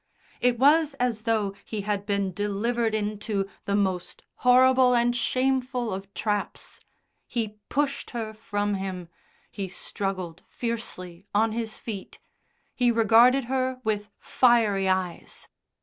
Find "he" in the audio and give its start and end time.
1.63-1.81, 7.27-7.59, 9.51-9.67, 12.73-12.91